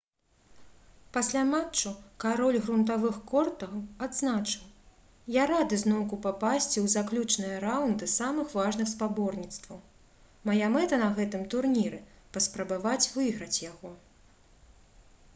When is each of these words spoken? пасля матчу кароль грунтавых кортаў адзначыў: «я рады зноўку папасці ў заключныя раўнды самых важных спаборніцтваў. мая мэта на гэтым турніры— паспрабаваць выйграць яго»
пасля 1.15 1.41
матчу 1.49 1.89
кароль 2.23 2.55
грунтавых 2.63 3.19
кортаў 3.31 3.75
адзначыў: 4.05 4.63
«я 5.35 5.43
рады 5.51 5.79
зноўку 5.83 6.19
папасці 6.23 6.77
ў 6.85 6.93
заключныя 6.95 7.59
раўнды 7.65 8.09
самых 8.15 8.57
важных 8.61 8.91
спаборніцтваў. 8.95 9.79
мая 10.51 10.71
мэта 10.79 11.01
на 11.05 11.11
гэтым 11.21 11.47
турніры— 11.57 12.01
паспрабаваць 12.39 13.11
выйграць 13.21 13.55
яго» 13.69 13.93